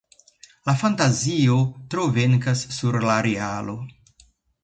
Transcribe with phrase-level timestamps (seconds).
[0.69, 1.57] La fantazio
[1.93, 3.77] tro venkas sur la realo.